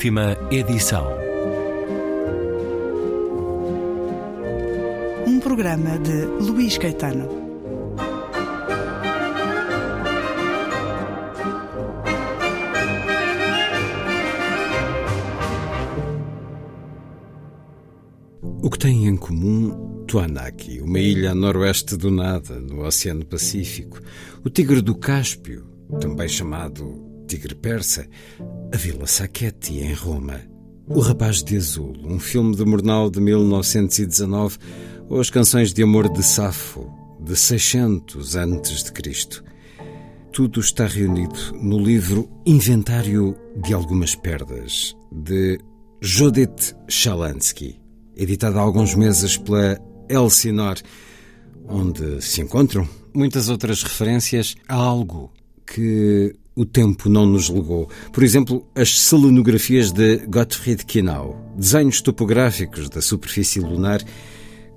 Última 0.00 0.34
edição. 0.50 1.06
Um 5.26 5.38
programa 5.40 5.98
de 5.98 6.24
Luís 6.42 6.78
Caetano. 6.78 7.28
O 18.62 18.70
que 18.70 18.78
têm 18.78 19.06
em 19.06 19.16
comum 19.18 20.06
Tuanaki, 20.06 20.80
uma 20.80 20.98
ilha 20.98 21.32
a 21.32 21.34
noroeste 21.34 21.98
do 21.98 22.10
nada, 22.10 22.58
no 22.58 22.86
Oceano 22.86 23.26
Pacífico, 23.26 24.00
o 24.42 24.48
tigre 24.48 24.80
do 24.80 24.94
Cáspio, 24.94 25.66
também 26.00 26.26
chamado 26.26 27.09
tigre 27.30 27.54
persa, 27.54 28.08
a 28.74 28.76
Vila 28.76 29.06
Sacchetti, 29.06 29.78
em 29.78 29.92
Roma, 29.92 30.40
O 30.88 30.98
Rapaz 30.98 31.44
de 31.44 31.56
Azul, 31.56 31.94
um 32.02 32.18
filme 32.18 32.56
de 32.56 32.64
Murnau 32.64 33.08
de 33.08 33.20
1919, 33.20 34.58
ou 35.08 35.20
as 35.20 35.30
canções 35.30 35.72
de 35.72 35.80
amor 35.84 36.12
de 36.12 36.24
Safo, 36.24 36.92
de 37.24 37.36
600 37.36 38.34
antes 38.34 38.82
de 38.82 38.90
Cristo. 38.90 39.44
Tudo 40.32 40.58
está 40.58 40.86
reunido 40.86 41.38
no 41.62 41.78
livro 41.78 42.28
Inventário 42.44 43.36
de 43.62 43.72
Algumas 43.74 44.16
Perdas, 44.16 44.96
de 45.12 45.60
Judith 46.00 46.74
Shalansky, 46.88 47.80
editado 48.16 48.58
há 48.58 48.62
alguns 48.62 48.96
meses 48.96 49.36
pela 49.36 49.78
Elsinor, 50.08 50.78
onde 51.68 52.20
se 52.22 52.40
encontram 52.40 52.88
muitas 53.14 53.48
outras 53.48 53.84
referências 53.84 54.56
a 54.66 54.74
algo 54.74 55.32
que 55.64 56.34
o 56.54 56.64
tempo 56.64 57.08
não 57.08 57.26
nos 57.26 57.48
legou. 57.48 57.88
Por 58.12 58.22
exemplo, 58.22 58.66
as 58.74 58.98
selenografias 59.00 59.92
de 59.92 60.18
Gottfried 60.26 60.84
Kinau, 60.84 61.54
desenhos 61.56 62.00
topográficos 62.00 62.88
da 62.88 63.00
superfície 63.00 63.60
lunar 63.60 64.02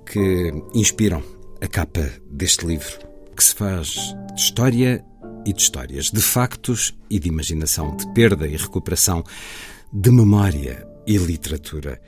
que 0.06 0.52
inspiram 0.74 1.22
a 1.60 1.66
capa 1.66 2.10
deste 2.30 2.66
livro, 2.66 2.98
que 3.36 3.42
se 3.42 3.54
faz 3.54 4.14
de 4.34 4.40
história 4.40 5.04
e 5.46 5.52
de 5.52 5.60
histórias, 5.60 6.10
de 6.10 6.20
factos 6.20 6.94
e 7.10 7.18
de 7.18 7.28
imaginação, 7.28 7.96
de 7.96 8.06
perda 8.12 8.46
e 8.46 8.56
recuperação, 8.56 9.24
de 9.92 10.10
memória 10.10 10.86
e 11.06 11.16
literatura. 11.16 12.00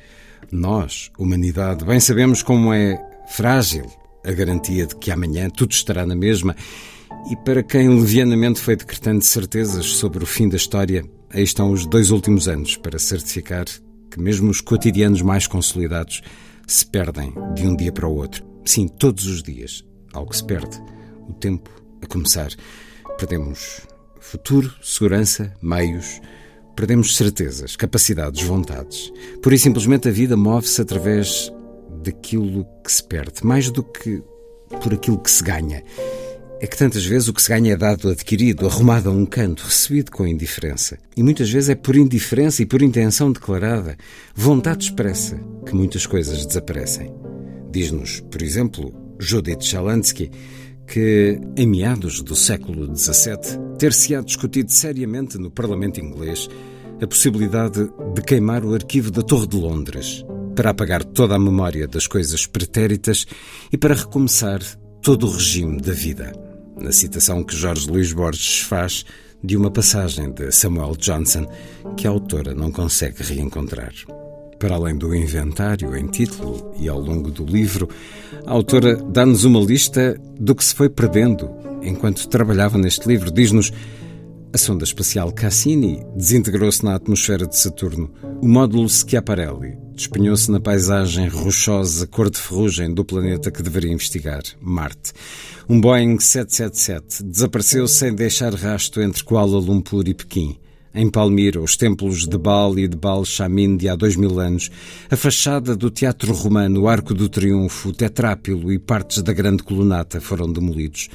Nós, 0.51 1.11
humanidade, 1.19 1.85
bem 1.85 2.01
sabemos 2.01 2.43
como 2.43 2.73
é 2.73 2.99
frágil 3.29 3.87
a 4.25 4.33
garantia 4.33 4.87
de 4.87 4.97
que 4.97 5.11
amanhã 5.11 5.49
tudo 5.51 5.73
estará 5.73 6.05
na 6.05 6.17
mesma 6.17 6.57
e 7.29 7.37
para 7.37 7.63
quem 7.63 7.89
levianamente 7.89 8.61
foi 8.61 8.77
decretando 8.77 9.25
certezas 9.25 9.87
sobre 9.87 10.23
o 10.23 10.27
fim 10.27 10.49
da 10.49 10.57
história, 10.57 11.05
aí 11.31 11.43
estão 11.43 11.73
os 11.73 11.85
dois 11.85 12.11
últimos 12.11 12.47
anos 12.47 12.77
para 12.77 12.99
certificar 12.99 13.65
que 14.11 14.21
mesmo 14.21 14.49
os 14.49 14.61
cotidianos 14.61 15.23
mais 15.23 15.47
consolidados 15.47 16.23
se 16.69 16.87
perdem 16.87 17.35
de 17.55 17.67
um 17.67 17.75
dia 17.75 17.91
para 17.91 18.07
o 18.07 18.15
outro. 18.15 18.45
Sim, 18.65 18.87
todos 18.87 19.27
os 19.27 19.43
dias 19.43 19.85
algo 20.13 20.35
se 20.35 20.45
perde. 20.45 20.81
O 21.29 21.33
tempo 21.33 21.69
a 22.01 22.07
começar. 22.07 22.51
Perdemos 23.19 23.81
futuro, 24.21 24.73
segurança, 24.81 25.53
meios, 25.61 26.21
perdemos 26.77 27.17
certezas, 27.17 27.75
capacidades, 27.75 28.43
vontades. 28.45 29.13
Por 29.43 29.53
e 29.53 29.59
simplesmente 29.59 30.09
a 30.09 30.13
vida 30.13 30.37
move-se 30.37 30.81
através 30.81 31.53
daquilo 32.05 32.65
que 32.85 32.93
se 32.93 33.03
perde, 33.03 33.45
mais 33.45 33.69
do 33.71 33.83
que 33.83 34.23
por 34.81 34.95
aquilo 34.95 35.19
que 35.19 35.31
se 35.31 35.43
ganha. 35.43 35.83
É 36.59 36.67
que 36.67 36.77
tantas 36.77 37.05
vezes 37.05 37.29
o 37.29 37.35
que 37.35 37.43
se 37.43 37.51
ganha 37.51 37.75
é 37.75 37.77
dado, 37.77 38.09
adquirido, 38.09 38.67
arrumado 38.67 39.11
a 39.11 39.13
um 39.13 39.27
canto, 39.27 39.63
recebido 39.63 40.11
com 40.11 40.27
indiferença. 40.27 40.99
E 41.15 41.23
muitas 41.23 41.51
vezes 41.51 41.69
é 41.69 41.75
por 41.75 41.95
indiferença 41.95 42.63
e 42.63 42.67
por 42.67 42.81
intenção 42.81 43.31
declarada, 43.31 43.95
vontade 44.35 44.85
expressa, 44.85 45.39
que 45.67 45.75
muitas 45.75 46.07
coisas 46.07 46.47
desaparecem. 46.47 47.13
Diz-nos, 47.71 48.21
por 48.21 48.41
exemplo, 48.41 48.95
Judith 49.19 49.61
Shalansky, 49.61 50.31
que, 50.87 51.39
em 51.59 51.67
meados 51.67 52.23
do 52.23 52.35
século 52.35 52.87
XVII, 52.97 53.77
ter-se-á 53.79 54.23
discutido 54.23 54.73
seriamente 54.73 55.37
no 55.37 55.51
Parlamento 55.51 56.01
inglês 56.01 56.49
a 57.03 57.07
possibilidade 57.07 57.87
de 58.15 58.23
queimar 58.23 58.65
o 58.65 58.73
arquivo 58.73 59.11
da 59.11 59.21
Torre 59.21 59.47
de 59.47 59.57
Londres 59.59 60.25
para 60.55 60.71
apagar 60.71 61.05
toda 61.05 61.35
a 61.35 61.39
memória 61.39 61.87
das 61.87 62.07
coisas 62.07 62.47
pretéritas 62.47 63.27
e 63.71 63.77
para 63.77 63.95
recomeçar 63.95 64.61
todo 65.03 65.27
o 65.27 65.31
regime 65.31 65.83
da 65.83 65.93
vida 65.93 66.46
na 66.77 66.93
citação 66.93 67.43
que 67.43 67.57
Jorge 67.57 67.91
Luís 67.91 68.13
Borges 68.13 68.61
faz 68.61 69.05
de 69.43 69.57
uma 69.57 69.71
passagem 69.71 70.31
de 70.31 70.51
Samuel 70.53 70.97
Johnson 70.97 71.47
que 71.97 72.07
a 72.07 72.11
autora 72.11 72.55
não 72.55 72.71
consegue 72.71 73.23
reencontrar. 73.23 73.93
Para 74.59 74.75
além 74.75 74.97
do 74.97 75.15
inventário 75.15 75.95
em 75.97 76.07
título 76.07 76.75
e 76.79 76.89
ao 76.89 76.99
longo 76.99 77.31
do 77.31 77.45
livro, 77.45 77.89
a 78.47 78.53
autora 78.53 78.97
dá-nos 78.97 79.45
uma 79.45 79.61
lista 79.61 80.19
do 80.39 80.55
que 80.55 80.65
se 80.65 80.75
foi 80.75 80.89
perdendo 80.89 81.51
enquanto 81.83 82.29
trabalhava 82.29 82.79
neste 82.79 83.07
livro. 83.07 83.31
Diz-nos 83.31 83.73
a 84.53 84.59
sonda 84.59 84.85
espacial 84.85 85.31
Cassini 85.33 86.03
desintegrou-se 86.17 86.83
na 86.85 86.95
atmosfera 86.95 87.47
de 87.47 87.59
Saturno. 87.59 88.11
O 88.41 88.49
módulo 88.49 88.89
Schiaparelli 88.89 89.86
despenhou-se 89.97 90.51
na 90.51 90.61
paisagem 90.61 91.27
rochosa 91.27 92.07
cor 92.07 92.31
de 92.31 92.39
ferrugem 92.39 92.93
do 92.93 93.05
planeta 93.05 93.51
que 93.51 93.63
deveria 93.63 93.91
investigar, 93.91 94.43
Marte. 94.61 95.13
Um 95.69 95.81
Boeing 95.81 96.21
777 96.21 97.25
desapareceu 97.25 97.89
sem 97.89 98.15
deixar 98.15 98.55
rasto 98.55 99.01
entre 99.01 99.25
Kuala 99.25 99.59
Lumpur 99.59 100.07
e 100.07 100.15
Pequim. 100.15 100.57
Em 100.95 101.11
Palmira, 101.11 101.61
os 101.61 101.77
templos 101.77 102.27
de 102.27 102.39
Baal 102.39 102.79
e 102.79 102.87
de 102.89 102.97
Baal 102.97 103.25
Shamin 103.25 103.77
de 103.77 103.89
há 103.89 103.97
dois 103.97 104.17
mil 104.17 104.39
anos, 104.39 104.71
a 105.11 105.17
fachada 105.17 105.77
do 105.77 105.91
Teatro 105.91 106.33
Romano, 106.33 106.83
o 106.83 106.89
Arco 106.89 107.13
do 107.13 107.29
Triunfo, 107.29 107.91
o 107.91 107.93
Tetrápilo 107.93 108.73
e 108.73 108.79
partes 108.79 109.23
da 109.23 109.33
Grande 109.33 109.63
Colunata 109.63 110.21
foram 110.21 110.51
demolidos. 110.51 111.09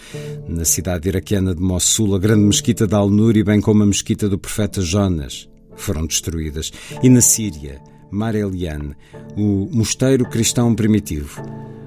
Na 0.48 0.66
cidade 0.66 1.08
iraquiana 1.08 1.56
de 1.56 1.62
Mossul, 1.62 2.16
a 2.16 2.19
Grande 2.19 2.46
Mesquita 2.46 2.86
de 2.86 2.94
Al-Nur, 2.94 3.44
bem 3.44 3.62
como 3.62 3.81
a 3.81 3.86
Mesquita 3.86 4.30
do 4.30 4.38
Profeta 4.38 4.81
Jonas, 4.81 5.50
foram 5.75 6.06
destruídas. 6.06 6.72
E 7.02 7.09
na 7.09 7.22
Síria, 7.22 7.81
Mar 8.11 8.35
Eliane, 8.35 8.95
o 9.38 9.69
mosteiro 9.72 10.29
cristão 10.29 10.75
primitivo, 10.75 11.41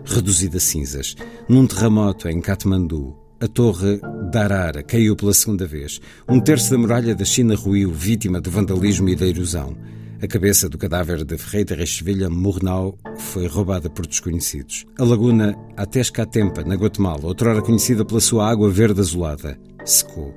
reduzido 0.05 0.57
a 0.57 0.61
cinzas. 0.61 1.15
Num 1.49 1.67
terremoto 1.67 2.29
em 2.29 2.41
Katmandu, 2.41 3.15
a 3.41 3.47
torre 3.47 4.01
Darara 4.33 4.83
caiu 4.83 5.15
pela 5.15 5.35
segunda 5.35 5.67
vez. 5.67 6.01
Um 6.29 6.41
terço 6.41 6.71
da 6.71 6.79
muralha 6.79 7.15
da 7.15 7.25
China 7.25 7.55
ruiu, 7.55 7.93
vítima 7.93 8.41
do 8.41 8.51
vandalismo 8.51 9.09
e 9.09 9.17
da 9.17 9.27
erosão. 9.27 9.77
A 10.23 10.27
cabeça 10.27 10.71
do 10.71 10.79
cadáver 10.79 11.23
de 11.23 11.37
Ferreira 11.37 11.77
Rechevilha 11.77 12.31
Murnau 12.31 12.97
foi 13.19 13.47
roubada 13.47 13.91
por 13.91 14.07
desconhecidos. 14.07 14.87
A 14.99 15.05
laguna 15.05 15.55
Atescatempa, 15.77 16.65
na 16.65 16.77
Guatemala, 16.77 17.27
outrora 17.27 17.61
conhecida 17.61 18.05
pela 18.05 18.21
sua 18.21 18.49
água 18.49 18.71
verde 18.71 19.01
azulada, 19.01 19.59
secou. 19.85 20.35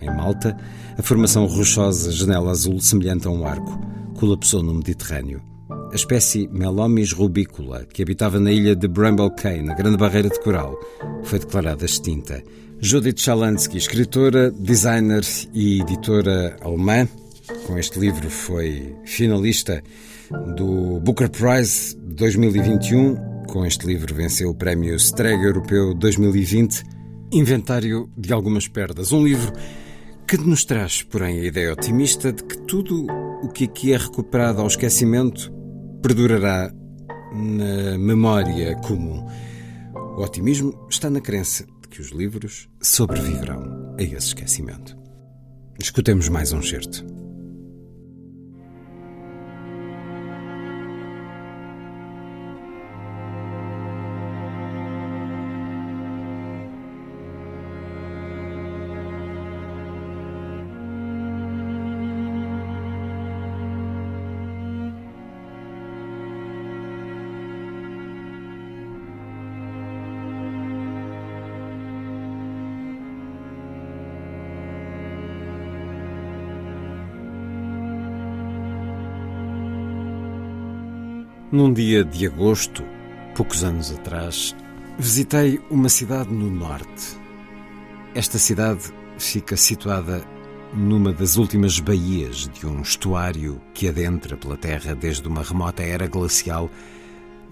Em 0.00 0.06
Malta, 0.06 0.56
a 0.96 1.02
formação 1.02 1.44
rochosa 1.46 2.10
Janela 2.10 2.50
Azul, 2.50 2.80
semelhante 2.80 3.26
a 3.26 3.30
um 3.30 3.46
arco, 3.46 3.78
colapsou 4.16 4.62
no 4.62 4.74
Mediterrâneo. 4.74 5.40
A 5.92 5.94
espécie 5.94 6.48
Melomis 6.48 7.12
rubicola, 7.12 7.86
que 7.86 8.02
habitava 8.02 8.40
na 8.40 8.50
ilha 8.50 8.74
de 8.74 8.88
Bramble 8.88 9.30
Cay, 9.36 9.62
na 9.62 9.74
Grande 9.74 9.96
Barreira 9.96 10.28
de 10.28 10.40
Coral, 10.40 10.78
foi 11.24 11.38
declarada 11.38 11.84
extinta. 11.84 12.42
Judith 12.80 13.20
Shalansky, 13.20 13.78
escritora, 13.78 14.50
designer 14.50 15.24
e 15.54 15.80
editora 15.80 16.56
alemã, 16.60 17.08
com 17.66 17.78
este 17.78 17.98
livro 17.98 18.28
foi 18.28 18.94
finalista 19.04 19.82
do 20.56 21.00
Booker 21.00 21.30
Prize 21.30 21.96
2021. 21.96 23.44
Com 23.46 23.64
este 23.64 23.86
livro 23.86 24.14
venceu 24.14 24.50
o 24.50 24.54
prémio 24.54 24.96
Strega 24.96 25.44
Europeu 25.44 25.94
2020. 25.94 26.82
Inventário 27.32 28.10
de 28.16 28.32
algumas 28.32 28.66
perdas. 28.66 29.12
Um 29.12 29.24
livro 29.24 29.52
que 30.26 30.36
nos 30.36 30.64
traz, 30.64 31.02
porém, 31.02 31.40
a 31.40 31.44
ideia 31.44 31.72
otimista 31.72 32.32
de 32.32 32.42
que 32.42 32.58
tudo 32.58 33.06
o 33.42 33.48
que 33.48 33.64
aqui 33.64 33.92
é 33.92 33.96
recuperado 33.96 34.60
ao 34.60 34.66
esquecimento 34.66 35.52
perdurará 36.02 36.70
na 37.32 37.98
memória 37.98 38.76
comum. 38.76 39.26
O 40.16 40.22
otimismo 40.22 40.86
está 40.88 41.10
na 41.10 41.20
crença 41.20 41.66
de 41.82 41.88
que 41.88 42.00
os 42.00 42.10
livros 42.10 42.68
sobreviverão 42.80 43.94
a 43.98 44.02
esse 44.02 44.28
esquecimento. 44.28 44.96
Escutemos 45.78 46.28
mais 46.28 46.52
um 46.52 46.62
certo. 46.62 47.04
Num 81.56 81.72
dia 81.72 82.04
de 82.04 82.26
agosto, 82.26 82.84
poucos 83.34 83.64
anos 83.64 83.90
atrás, 83.90 84.54
visitei 84.98 85.58
uma 85.70 85.88
cidade 85.88 86.30
no 86.30 86.50
norte. 86.50 87.16
Esta 88.14 88.38
cidade 88.38 88.92
fica 89.16 89.56
situada 89.56 90.22
numa 90.74 91.14
das 91.14 91.38
últimas 91.38 91.80
baías 91.80 92.46
de 92.52 92.66
um 92.66 92.82
estuário 92.82 93.58
que 93.72 93.88
adentra 93.88 94.36
pela 94.36 94.58
terra 94.58 94.94
desde 94.94 95.26
uma 95.26 95.42
remota 95.42 95.82
era 95.82 96.06
glacial 96.06 96.70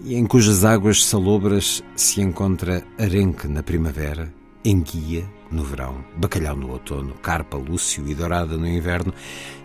e 0.03 0.13
em 0.13 0.27
cujas 0.27 0.63
águas 0.63 1.03
salobras 1.03 1.83
se 1.95 2.21
encontra 2.21 2.85
arenque 2.99 3.47
na 3.47 3.63
primavera, 3.63 4.31
enguia 4.63 5.27
no 5.49 5.63
verão, 5.63 6.05
bacalhau 6.15 6.55
no 6.55 6.69
outono, 6.69 7.15
carpa, 7.23 7.57
lúcio 7.57 8.07
e 8.07 8.13
dourada 8.13 8.55
no 8.55 8.67
inverno, 8.67 9.11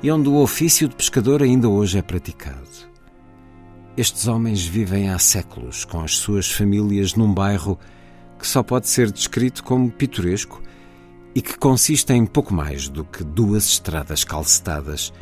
e 0.02 0.10
onde 0.10 0.30
o 0.30 0.36
ofício 0.36 0.88
de 0.88 0.96
pescador 0.96 1.42
ainda 1.42 1.68
hoje 1.68 1.98
é 1.98 2.02
praticado. 2.02 2.89
Estes 3.96 4.28
homens 4.28 4.64
vivem 4.64 5.10
há 5.10 5.18
séculos 5.18 5.84
com 5.84 6.00
as 6.00 6.16
suas 6.16 6.50
famílias 6.50 7.14
num 7.14 7.32
bairro 7.32 7.78
que 8.38 8.46
só 8.46 8.62
pode 8.62 8.88
ser 8.88 9.10
descrito 9.10 9.62
como 9.64 9.90
pitoresco 9.90 10.62
e 11.34 11.42
que 11.42 11.58
consiste 11.58 12.12
em 12.12 12.24
pouco 12.24 12.54
mais 12.54 12.88
do 12.88 13.04
que 13.04 13.22
duas 13.22 13.64
estradas 13.64 14.24
calcetadas, 14.24 15.12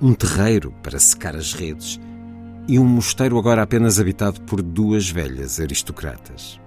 um 0.00 0.14
terreiro 0.14 0.72
para 0.82 0.98
secar 0.98 1.34
as 1.34 1.52
redes 1.52 1.98
e 2.68 2.78
um 2.78 2.84
mosteiro 2.84 3.38
agora 3.38 3.62
apenas 3.62 3.98
habitado 3.98 4.40
por 4.42 4.62
duas 4.62 5.08
velhas 5.08 5.58
aristocratas. 5.58 6.60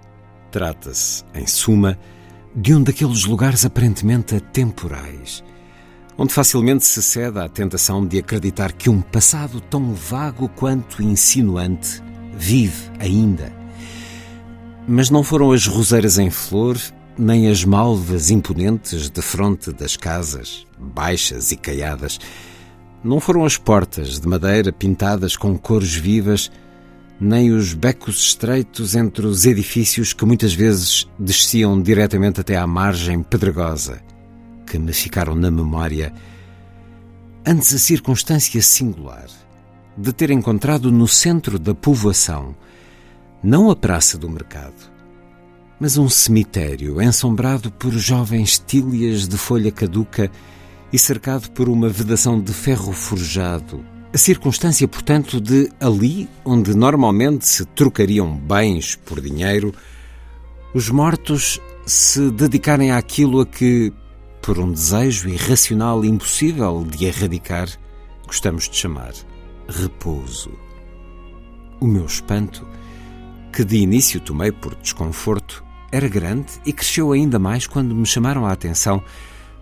Trata-se, 0.49 1.23
em 1.33 1.45
suma, 1.45 1.97
de 2.55 2.73
um 2.73 2.83
daqueles 2.83 3.23
lugares 3.23 3.63
aparentemente 3.63 4.35
atemporais, 4.35 5.43
onde 6.17 6.33
facilmente 6.33 6.85
se 6.85 7.01
cede 7.01 7.39
à 7.39 7.47
tentação 7.47 8.05
de 8.05 8.19
acreditar 8.19 8.71
que 8.73 8.89
um 8.89 9.01
passado 9.01 9.59
tão 9.61 9.93
vago 9.93 10.49
quanto 10.49 11.01
insinuante 11.01 12.01
vive 12.33 12.89
ainda. 12.99 13.51
Mas 14.87 15.09
não 15.09 15.23
foram 15.23 15.51
as 15.51 15.67
roseiras 15.67 16.17
em 16.17 16.29
flor, 16.29 16.77
nem 17.17 17.49
as 17.49 17.63
malvas 17.63 18.29
imponentes 18.29 19.09
de 19.09 19.21
fronte 19.21 19.71
das 19.71 19.95
casas, 19.95 20.65
baixas 20.79 21.51
e 21.51 21.57
caiadas, 21.57 22.19
não 23.03 23.19
foram 23.19 23.45
as 23.45 23.57
portas 23.57 24.19
de 24.19 24.27
madeira 24.27 24.71
pintadas 24.71 25.35
com 25.35 25.57
cores 25.57 25.93
vivas, 25.95 26.51
nem 27.19 27.51
os 27.51 27.73
becos 27.73 28.19
estreitos 28.19 28.95
entre 28.95 29.25
os 29.25 29.45
edifícios 29.45 30.13
que 30.13 30.25
muitas 30.25 30.53
vezes 30.53 31.07
desciam 31.17 31.81
diretamente 31.81 32.41
até 32.41 32.57
à 32.57 32.65
margem 32.65 33.21
pedregosa, 33.23 34.01
que 34.71 34.79
me 34.79 34.93
ficaram 34.93 35.35
na 35.35 35.51
memória, 35.51 36.13
antes 37.45 37.73
a 37.73 37.77
circunstância 37.77 38.61
singular 38.61 39.27
de 39.97 40.13
ter 40.13 40.31
encontrado 40.31 40.89
no 40.89 41.09
centro 41.09 41.59
da 41.59 41.75
povoação 41.75 42.55
não 43.43 43.69
a 43.69 43.75
praça 43.75 44.17
do 44.17 44.29
mercado, 44.29 44.89
mas 45.77 45.97
um 45.97 46.07
cemitério 46.07 47.01
ensombrado 47.01 47.69
por 47.69 47.91
jovens 47.91 48.63
tílias 48.65 49.27
de 49.27 49.35
folha 49.35 49.73
caduca 49.73 50.31
e 50.93 50.97
cercado 50.97 51.51
por 51.51 51.67
uma 51.67 51.89
vedação 51.89 52.39
de 52.39 52.53
ferro 52.53 52.93
forjado. 52.93 53.83
A 54.13 54.17
circunstância, 54.17 54.87
portanto, 54.87 55.41
de 55.41 55.69
ali, 55.81 56.29
onde 56.45 56.73
normalmente 56.73 57.45
se 57.45 57.65
trocariam 57.65 58.37
bens 58.37 58.95
por 58.95 59.19
dinheiro, 59.19 59.73
os 60.73 60.89
mortos 60.89 61.59
se 61.85 62.31
dedicarem 62.31 62.91
àquilo 62.91 63.41
a 63.41 63.45
que, 63.45 63.91
por 64.41 64.57
um 64.59 64.71
desejo 64.71 65.29
irracional 65.29 66.03
impossível 66.03 66.83
de 66.83 67.05
erradicar, 67.05 67.69
gostamos 68.25 68.67
de 68.67 68.75
chamar 68.75 69.13
repouso. 69.67 70.51
O 71.79 71.85
meu 71.85 72.05
espanto, 72.05 72.67
que 73.53 73.63
de 73.63 73.77
início 73.77 74.19
tomei 74.19 74.51
por 74.51 74.75
desconforto, 74.75 75.63
era 75.91 76.07
grande 76.07 76.53
e 76.65 76.73
cresceu 76.73 77.11
ainda 77.11 77.37
mais 77.37 77.67
quando 77.67 77.95
me 77.95 78.05
chamaram 78.05 78.45
a 78.45 78.51
atenção 78.51 79.03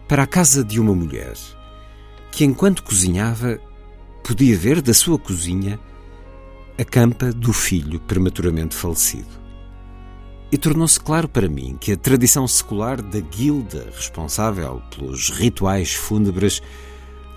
para 0.08 0.24
a 0.24 0.28
casa 0.28 0.64
de 0.64 0.80
uma 0.80 0.94
mulher 0.94 1.36
que, 2.32 2.46
enquanto 2.46 2.84
cozinhava, 2.84 3.60
podia 4.24 4.56
ver 4.56 4.82
da 4.82 4.94
sua 4.94 5.18
cozinha 5.18 5.80
a 6.78 6.86
campa 6.86 7.32
do 7.34 7.52
filho 7.52 8.00
prematuramente 8.02 8.76
falecido. 8.76 9.49
E 10.52 10.58
tornou-se 10.58 11.00
claro 11.00 11.30
para 11.30 11.48
mim 11.48 11.78
que 11.80 11.92
a 11.92 11.98
tradição 11.98 12.48
secular 12.48 13.02
da 13.02 13.20
guilda 13.20 13.88
responsável 13.96 14.82
pelos 14.90 15.30
rituais 15.30 15.94
fúnebres 15.94 16.62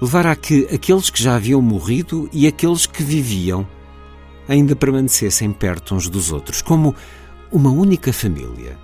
levara 0.01 0.33
a 0.33 0.37
que 0.37 0.67
aqueles 0.73 1.11
que 1.11 1.23
já 1.23 1.37
haviam 1.37 1.61
morrido 1.61 2.29
e 2.33 2.47
aqueles 2.47 2.87
que 2.87 3.03
viviam 3.03 3.67
ainda 4.49 4.75
permanecessem 4.75 5.53
perto 5.53 5.95
uns 5.95 6.09
dos 6.09 6.33
outros, 6.33 6.63
como 6.63 6.95
uma 7.51 7.71
única 7.71 8.13
família. 8.13 8.79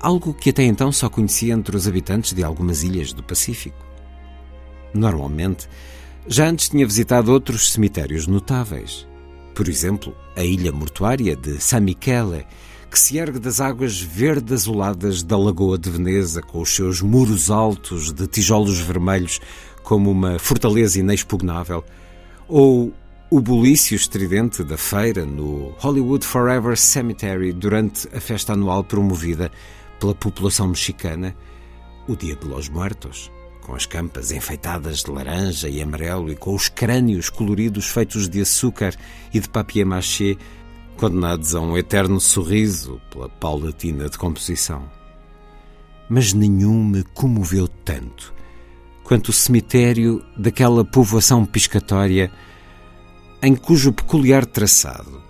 Algo 0.00 0.34
que 0.34 0.50
até 0.50 0.64
então 0.64 0.92
só 0.92 1.08
conhecia 1.08 1.54
entre 1.54 1.76
os 1.76 1.88
habitantes 1.88 2.34
de 2.34 2.44
algumas 2.44 2.82
ilhas 2.82 3.12
do 3.12 3.22
Pacífico. 3.22 3.78
Normalmente, 4.92 5.68
já 6.26 6.48
antes 6.48 6.68
tinha 6.68 6.86
visitado 6.86 7.32
outros 7.32 7.72
cemitérios 7.72 8.26
notáveis. 8.26 9.06
Por 9.54 9.68
exemplo, 9.68 10.14
a 10.36 10.42
ilha 10.42 10.72
mortuária 10.72 11.34
de 11.36 11.60
San 11.60 11.80
Michele, 11.80 12.44
que 12.94 13.00
se 13.00 13.18
ergue 13.18 13.40
das 13.40 13.60
águas 13.60 14.00
verde-azuladas 14.00 15.20
da 15.20 15.36
Lagoa 15.36 15.76
de 15.76 15.90
Veneza, 15.90 16.40
com 16.40 16.60
os 16.60 16.72
seus 16.72 17.02
muros 17.02 17.50
altos 17.50 18.12
de 18.12 18.24
tijolos 18.28 18.78
vermelhos, 18.78 19.40
como 19.82 20.12
uma 20.12 20.38
fortaleza 20.38 21.00
inexpugnável, 21.00 21.82
ou 22.46 22.94
o 23.28 23.40
bulício 23.40 23.96
estridente 23.96 24.62
da 24.62 24.76
feira 24.76 25.26
no 25.26 25.74
Hollywood 25.78 26.24
Forever 26.24 26.78
Cemetery 26.78 27.52
durante 27.52 28.06
a 28.16 28.20
festa 28.20 28.52
anual 28.52 28.84
promovida 28.84 29.50
pela 29.98 30.14
população 30.14 30.68
mexicana, 30.68 31.34
o 32.06 32.14
Dia 32.14 32.36
de 32.36 32.46
los 32.46 32.68
Muertos 32.68 33.28
com 33.64 33.74
as 33.74 33.86
campas 33.86 34.30
enfeitadas 34.30 35.02
de 35.02 35.10
laranja 35.10 35.68
e 35.68 35.80
amarelo 35.80 36.30
e 36.30 36.36
com 36.36 36.54
os 36.54 36.68
crânios 36.68 37.30
coloridos 37.30 37.86
feitos 37.88 38.28
de 38.28 38.42
açúcar 38.42 38.94
e 39.32 39.40
de 39.40 39.48
papier-mâché, 39.48 40.36
condenados 40.96 41.54
a 41.54 41.60
um 41.60 41.76
eterno 41.76 42.20
sorriso 42.20 43.00
pela 43.10 43.28
paulatina 43.28 44.08
decomposição. 44.08 44.90
Mas 46.08 46.32
nenhum 46.32 46.84
me 46.84 47.02
comoveu 47.02 47.66
tanto 47.68 48.34
quanto 49.02 49.28
o 49.28 49.32
cemitério 49.32 50.24
daquela 50.36 50.84
povoação 50.84 51.44
piscatória 51.44 52.32
em 53.42 53.54
cujo 53.54 53.92
peculiar 53.92 54.46
traçado, 54.46 55.22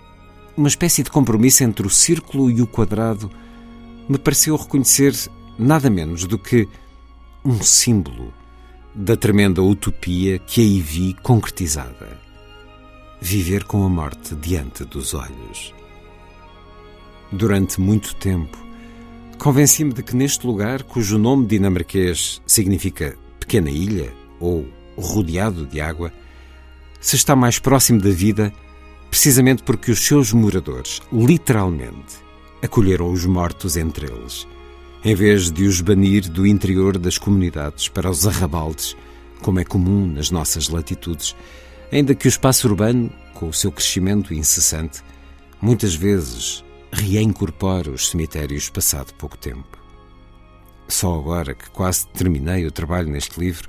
uma 0.55 0.69
espécie 0.69 1.03
de 1.03 1.11
compromisso 1.11 1.65
entre 1.65 1.85
o 1.85 1.89
círculo 1.89 2.49
e 2.49 2.61
o 2.61 2.67
quadrado, 2.67 3.29
me 4.07 4.17
pareceu 4.17 4.55
reconhecer 4.55 5.13
nada 5.59 5.89
menos 5.89 6.25
do 6.25 6.39
que 6.39 6.67
um 7.43 7.61
símbolo 7.61 8.33
da 8.93 9.17
tremenda 9.17 9.61
utopia 9.61 10.39
que 10.39 10.61
aí 10.61 10.79
vi 10.79 11.13
concretizada. 11.21 12.24
Viver 13.27 13.63
com 13.63 13.83
a 13.83 13.89
morte 13.89 14.35
diante 14.35 14.85
dos 14.85 15.15
olhos. 15.15 15.73
Durante 17.31 17.81
muito 17.81 18.13
tempo, 18.17 18.55
convenci-me 19.39 19.91
de 19.91 20.03
que 20.03 20.15
neste 20.15 20.45
lugar, 20.45 20.83
cujo 20.83 21.17
nome 21.17 21.47
dinamarquês 21.47 22.39
significa 22.45 23.17
pequena 23.39 23.71
ilha 23.71 24.13
ou 24.39 24.67
rodeado 24.95 25.65
de 25.65 25.81
água, 25.81 26.13
se 27.01 27.15
está 27.15 27.35
mais 27.35 27.57
próximo 27.57 27.99
da 27.99 28.11
vida, 28.11 28.53
precisamente 29.09 29.63
porque 29.63 29.89
os 29.89 30.05
seus 30.05 30.31
moradores, 30.31 31.01
literalmente, 31.11 32.17
acolheram 32.61 33.11
os 33.11 33.25
mortos 33.25 33.75
entre 33.75 34.05
eles 34.05 34.47
em 35.03 35.15
vez 35.15 35.49
de 35.51 35.63
os 35.63 35.81
banir 35.81 36.29
do 36.29 36.45
interior 36.45 36.99
das 36.99 37.17
comunidades 37.17 37.87
para 37.87 38.07
os 38.07 38.27
arrabaldes, 38.27 38.95
como 39.41 39.59
é 39.59 39.63
comum 39.63 40.05
nas 40.05 40.29
nossas 40.29 40.69
latitudes, 40.69 41.35
ainda 41.91 42.15
que 42.15 42.27
o 42.27 42.29
espaço 42.29 42.67
urbano, 42.67 43.11
com 43.33 43.47
o 43.47 43.53
seu 43.53 43.71
crescimento 43.71 44.33
incessante, 44.33 45.01
muitas 45.61 45.95
vezes 45.95 46.63
reincorpora 46.91 47.91
os 47.91 48.09
cemitérios 48.09 48.69
passado 48.69 49.13
pouco 49.13 49.37
tempo. 49.37 49.77
Só 50.87 51.17
agora 51.17 51.53
que 51.53 51.69
quase 51.71 52.07
terminei 52.07 52.65
o 52.65 52.71
trabalho 52.71 53.09
neste 53.09 53.39
livro, 53.39 53.67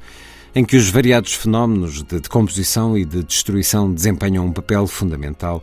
em 0.54 0.64
que 0.64 0.76
os 0.76 0.88
variados 0.88 1.34
fenómenos 1.34 2.02
de 2.02 2.20
decomposição 2.20 2.96
e 2.96 3.04
de 3.04 3.22
destruição 3.22 3.92
desempenham 3.92 4.46
um 4.46 4.52
papel 4.52 4.86
fundamental, 4.86 5.62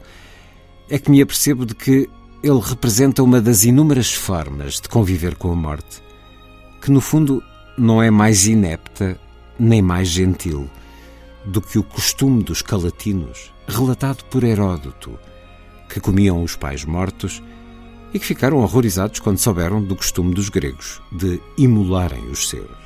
é 0.89 0.99
que 0.99 1.09
me 1.09 1.21
apercebo 1.21 1.65
de 1.65 1.73
que 1.73 2.09
ele 2.43 2.59
representa 2.59 3.23
uma 3.23 3.41
das 3.41 3.63
inúmeras 3.63 4.13
formas 4.13 4.81
de 4.81 4.89
conviver 4.89 5.35
com 5.35 5.51
a 5.51 5.55
morte, 5.55 6.03
que 6.81 6.91
no 6.91 6.99
fundo 6.99 7.41
não 7.77 8.03
é 8.03 8.11
mais 8.11 8.45
inepta 8.45 9.17
nem 9.57 9.81
mais 9.81 10.09
gentil 10.09 10.69
do 11.45 11.61
que 11.61 11.77
o 11.77 11.83
costume 11.83 12.43
dos 12.43 12.61
calatinos, 12.61 13.53
relatado 13.67 14.23
por 14.25 14.43
Heródoto, 14.43 15.19
que 15.89 15.99
comiam 15.99 16.43
os 16.43 16.55
pais 16.55 16.85
mortos 16.85 17.41
e 18.13 18.19
que 18.19 18.25
ficaram 18.25 18.59
horrorizados 18.59 19.19
quando 19.19 19.39
souberam 19.39 19.83
do 19.83 19.95
costume 19.95 20.33
dos 20.33 20.49
gregos 20.49 21.01
de 21.11 21.41
imolarem 21.57 22.29
os 22.29 22.49
seus. 22.49 22.83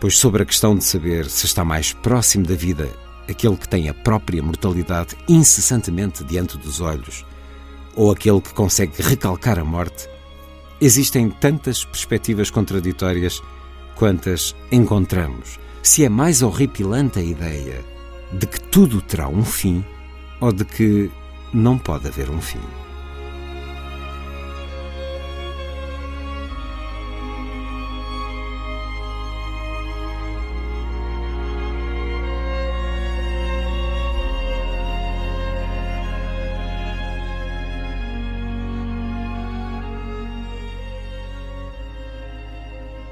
Pois 0.00 0.18
sobre 0.18 0.42
a 0.42 0.46
questão 0.46 0.76
de 0.76 0.84
saber 0.84 1.26
se 1.28 1.46
está 1.46 1.64
mais 1.64 1.92
próximo 1.92 2.46
da 2.46 2.54
vida 2.54 2.88
aquele 3.28 3.56
que 3.56 3.68
tem 3.68 3.88
a 3.88 3.94
própria 3.94 4.42
mortalidade 4.42 5.16
incessantemente 5.28 6.24
diante 6.24 6.58
dos 6.58 6.80
olhos, 6.80 7.24
ou 7.94 8.10
aquele 8.10 8.40
que 8.40 8.54
consegue 8.54 9.00
recalcar 9.02 9.58
a 9.58 9.64
morte, 9.64 10.08
existem 10.80 11.30
tantas 11.30 11.84
perspectivas 11.84 12.50
contraditórias 12.50 13.40
quantas 13.94 14.56
encontramos. 14.70 15.61
Se 15.82 16.04
é 16.04 16.08
mais 16.08 16.42
horripilante 16.42 17.18
a 17.18 17.22
ideia 17.22 17.84
de 18.32 18.46
que 18.46 18.60
tudo 18.60 19.02
terá 19.02 19.28
um 19.28 19.44
fim 19.44 19.84
ou 20.40 20.52
de 20.52 20.64
que 20.64 21.10
não 21.52 21.76
pode 21.76 22.06
haver 22.06 22.30
um 22.30 22.40
fim. 22.40 22.60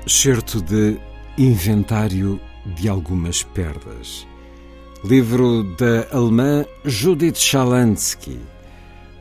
Certo 0.07 0.63
de 0.63 0.99
Inventário 1.37 2.41
de 2.77 2.89
Algumas 2.89 3.43
Perdas. 3.43 4.27
Livro 5.05 5.65
da 5.77 6.07
alemã 6.13 6.65
Judith 6.85 7.37
Schalansky. 7.37 8.39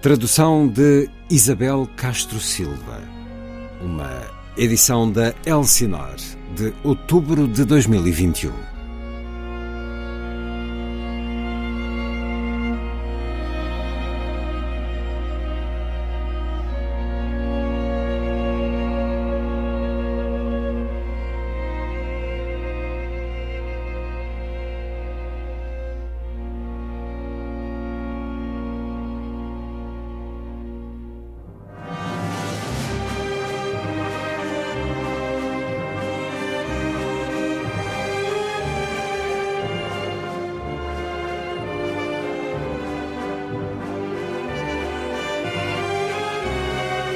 Tradução 0.02 0.68
de 0.68 1.10
Isabel 1.30 1.88
Castro 1.96 2.40
Silva. 2.40 3.02
Uma 3.82 4.22
edição 4.58 5.10
da 5.10 5.34
Elsinor, 5.46 6.16
de 6.56 6.74
outubro 6.84 7.48
de 7.48 7.64
2021. 7.66 8.79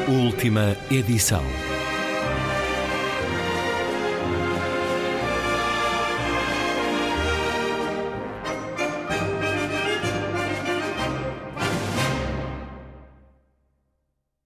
Última 0.08 0.76
edição. 0.92 1.73